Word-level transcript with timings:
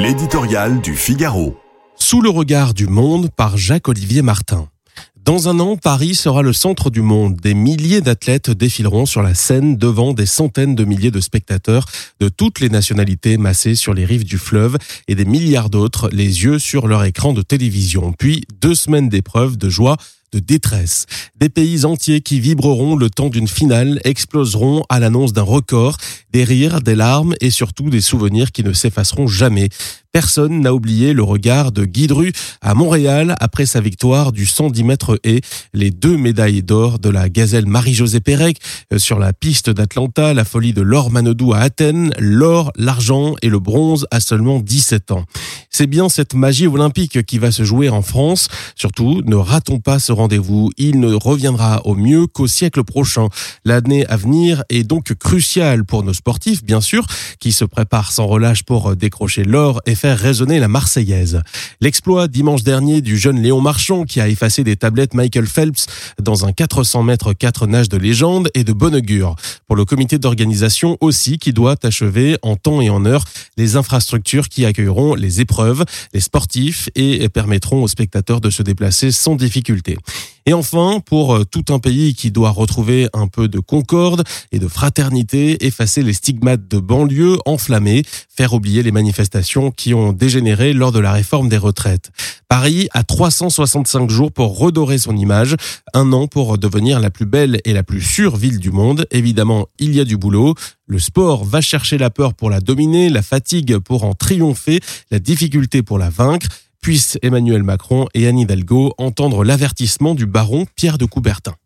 L'éditorial 0.00 0.80
du 0.80 0.94
Figaro. 0.94 1.56
Sous 1.96 2.22
le 2.22 2.30
regard 2.30 2.72
du 2.72 2.86
monde 2.86 3.30
par 3.34 3.56
Jacques-Olivier 3.56 4.22
Martin. 4.22 4.68
Dans 5.16 5.48
un 5.48 5.58
an, 5.58 5.76
Paris 5.76 6.14
sera 6.14 6.42
le 6.42 6.52
centre 6.52 6.88
du 6.88 7.02
monde. 7.02 7.34
Des 7.40 7.52
milliers 7.52 8.00
d'athlètes 8.00 8.48
défileront 8.48 9.06
sur 9.06 9.22
la 9.22 9.34
scène 9.34 9.76
devant 9.76 10.14
des 10.14 10.24
centaines 10.24 10.76
de 10.76 10.84
milliers 10.84 11.10
de 11.10 11.20
spectateurs 11.20 11.86
de 12.20 12.28
toutes 12.28 12.60
les 12.60 12.68
nationalités 12.68 13.38
massés 13.38 13.74
sur 13.74 13.92
les 13.92 14.04
rives 14.04 14.24
du 14.24 14.38
fleuve 14.38 14.78
et 15.08 15.16
des 15.16 15.24
milliards 15.24 15.68
d'autres 15.68 16.08
les 16.12 16.44
yeux 16.44 16.60
sur 16.60 16.86
leur 16.86 17.02
écran 17.02 17.32
de 17.32 17.42
télévision. 17.42 18.12
Puis 18.12 18.44
deux 18.60 18.76
semaines 18.76 19.08
d'épreuves, 19.08 19.58
de 19.58 19.68
joie, 19.68 19.96
de 20.32 20.38
détresse. 20.38 21.06
Des 21.38 21.48
pays 21.48 21.84
entiers 21.84 22.20
qui 22.20 22.40
vibreront 22.40 22.96
le 22.96 23.10
temps 23.10 23.28
d'une 23.28 23.48
finale 23.48 24.00
exploseront 24.04 24.84
à 24.88 25.00
l'annonce 25.00 25.32
d'un 25.32 25.42
record, 25.42 25.96
des 26.32 26.44
rires, 26.44 26.80
des 26.80 26.94
larmes 26.94 27.34
et 27.40 27.50
surtout 27.50 27.90
des 27.90 28.00
souvenirs 28.00 28.52
qui 28.52 28.64
ne 28.64 28.72
s'effaceront 28.72 29.26
jamais. 29.26 29.68
Personne 30.12 30.62
n'a 30.62 30.72
oublié 30.72 31.12
le 31.12 31.22
regard 31.22 31.70
de 31.70 31.84
Guy 31.84 32.06
Dru 32.06 32.32
à 32.62 32.74
Montréal 32.74 33.36
après 33.40 33.66
sa 33.66 33.80
victoire 33.80 34.32
du 34.32 34.46
110 34.46 34.82
mètres 34.82 35.20
et 35.22 35.42
les 35.74 35.90
deux 35.90 36.16
médailles 36.16 36.62
d'or 36.62 36.98
de 36.98 37.10
la 37.10 37.28
gazelle 37.28 37.66
Marie-Josée 37.66 38.20
Pérec 38.20 38.58
euh, 38.92 38.98
sur 38.98 39.18
la 39.18 39.32
piste 39.32 39.68
d'Atlanta, 39.68 40.32
la 40.32 40.44
folie 40.44 40.72
de 40.72 40.82
Laure 40.82 41.10
Manodou 41.10 41.52
à 41.52 41.58
Athènes, 41.58 42.12
l'or, 42.18 42.72
l'argent 42.76 43.34
et 43.42 43.48
le 43.48 43.58
bronze 43.58 44.06
à 44.10 44.20
seulement 44.20 44.60
17 44.60 45.12
ans. 45.12 45.24
C'est 45.78 45.86
bien 45.86 46.08
cette 46.08 46.34
magie 46.34 46.66
olympique 46.66 47.24
qui 47.24 47.38
va 47.38 47.52
se 47.52 47.62
jouer 47.62 47.88
en 47.88 48.02
France. 48.02 48.48
Surtout, 48.74 49.22
ne 49.24 49.36
ratons 49.36 49.78
pas 49.78 50.00
ce 50.00 50.10
rendez-vous. 50.10 50.72
Il 50.76 50.98
ne 50.98 51.14
reviendra 51.14 51.82
au 51.86 51.94
mieux 51.94 52.26
qu'au 52.26 52.48
siècle 52.48 52.82
prochain. 52.82 53.28
L'année 53.64 54.04
à 54.06 54.16
venir 54.16 54.64
est 54.70 54.82
donc 54.82 55.14
cruciale 55.14 55.84
pour 55.84 56.02
nos 56.02 56.14
sportifs, 56.14 56.64
bien 56.64 56.80
sûr, 56.80 57.06
qui 57.38 57.52
se 57.52 57.64
préparent 57.64 58.10
sans 58.10 58.26
relâche 58.26 58.64
pour 58.64 58.96
décrocher 58.96 59.44
l'or 59.44 59.80
et 59.86 59.94
faire 59.94 60.18
résonner 60.18 60.58
la 60.58 60.66
Marseillaise. 60.66 61.42
L'exploit 61.80 62.26
dimanche 62.26 62.64
dernier 62.64 63.00
du 63.00 63.16
jeune 63.16 63.40
Léon 63.40 63.60
Marchand 63.60 64.02
qui 64.02 64.20
a 64.20 64.28
effacé 64.28 64.64
des 64.64 64.74
tablettes 64.74 65.14
Michael 65.14 65.46
Phelps 65.46 65.86
dans 66.20 66.44
un 66.44 66.50
400 66.50 67.04
mètres 67.04 67.34
4 67.34 67.68
nages 67.68 67.88
de 67.88 67.98
légende 67.98 68.50
et 68.54 68.64
de 68.64 68.72
bon 68.72 68.96
augure. 68.96 69.36
Pour 69.68 69.76
le 69.76 69.84
comité 69.84 70.18
d'organisation 70.18 70.98
aussi 71.00 71.38
qui 71.38 71.52
doit 71.52 71.76
achever 71.84 72.36
en 72.42 72.56
temps 72.56 72.80
et 72.80 72.90
en 72.90 73.04
heure 73.04 73.24
les 73.56 73.76
infrastructures 73.76 74.48
qui 74.48 74.66
accueilleront 74.66 75.14
les 75.14 75.40
épreuves, 75.40 75.67
les 76.12 76.20
sportifs 76.20 76.88
et 76.94 77.28
permettront 77.28 77.82
aux 77.82 77.88
spectateurs 77.88 78.40
de 78.40 78.50
se 78.50 78.62
déplacer 78.62 79.10
sans 79.10 79.36
difficulté. 79.36 79.96
Et 80.48 80.54
enfin, 80.54 81.00
pour 81.04 81.34
euh, 81.34 81.44
tout 81.44 81.66
un 81.68 81.78
pays 81.78 82.14
qui 82.14 82.30
doit 82.30 82.48
retrouver 82.48 83.10
un 83.12 83.26
peu 83.26 83.48
de 83.48 83.58
concorde 83.58 84.24
et 84.50 84.58
de 84.58 84.66
fraternité, 84.66 85.66
effacer 85.66 86.02
les 86.02 86.14
stigmates 86.14 86.66
de 86.66 86.78
banlieue 86.78 87.36
enflammés, 87.44 88.02
faire 88.34 88.54
oublier 88.54 88.82
les 88.82 88.90
manifestations 88.90 89.70
qui 89.70 89.92
ont 89.92 90.14
dégénéré 90.14 90.72
lors 90.72 90.90
de 90.90 91.00
la 91.00 91.12
réforme 91.12 91.50
des 91.50 91.58
retraites. 91.58 92.12
Paris 92.48 92.88
a 92.94 93.02
365 93.02 94.08
jours 94.08 94.32
pour 94.32 94.58
redorer 94.58 94.96
son 94.96 95.18
image, 95.18 95.54
un 95.92 96.14
an 96.14 96.28
pour 96.28 96.56
devenir 96.56 96.98
la 96.98 97.10
plus 97.10 97.26
belle 97.26 97.60
et 97.66 97.74
la 97.74 97.82
plus 97.82 98.00
sûre 98.00 98.36
ville 98.36 98.58
du 98.58 98.70
monde. 98.70 99.04
Évidemment, 99.10 99.66
il 99.78 99.94
y 99.94 100.00
a 100.00 100.06
du 100.06 100.16
boulot. 100.16 100.54
Le 100.86 100.98
sport 100.98 101.44
va 101.44 101.60
chercher 101.60 101.98
la 101.98 102.08
peur 102.08 102.32
pour 102.32 102.48
la 102.48 102.60
dominer, 102.60 103.10
la 103.10 103.20
fatigue 103.20 103.76
pour 103.76 104.04
en 104.04 104.14
triompher, 104.14 104.80
la 105.10 105.18
difficulté 105.18 105.82
pour 105.82 105.98
la 105.98 106.08
vaincre 106.08 106.48
puissent 106.82 107.18
Emmanuel 107.22 107.62
Macron 107.62 108.06
et 108.14 108.26
Anne 108.26 108.38
Hidalgo 108.38 108.94
entendre 108.98 109.44
l'avertissement 109.44 110.14
du 110.14 110.26
baron 110.26 110.66
Pierre 110.76 110.98
de 110.98 111.04
Coubertin. 111.04 111.54